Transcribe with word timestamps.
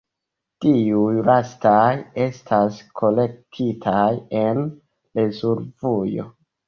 Tiuj 0.63 1.09
lastaj 1.27 1.91
estas 2.25 2.79
kolektitaj 3.01 4.09
en 4.41 4.65
rezervujo. 5.21 6.27